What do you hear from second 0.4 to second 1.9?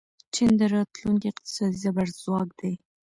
د راتلونکي اقتصادي